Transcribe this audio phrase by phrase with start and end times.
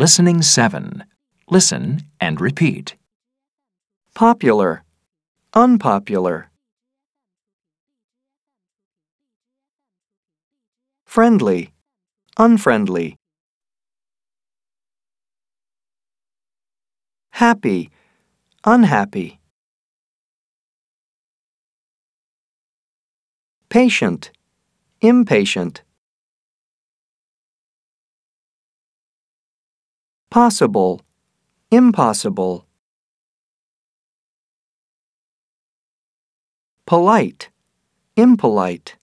[0.00, 1.04] Listening 7.
[1.50, 2.96] Listen and repeat.
[4.14, 4.82] Popular.
[5.52, 6.48] Unpopular.
[11.04, 11.74] Friendly.
[12.38, 13.16] Unfriendly.
[17.32, 17.90] Happy.
[18.64, 19.38] Unhappy.
[23.68, 24.30] Patient.
[25.02, 25.82] Impatient.
[30.30, 31.00] Possible.
[31.72, 32.64] Impossible.
[36.86, 37.50] Polite.
[38.16, 38.99] Impolite.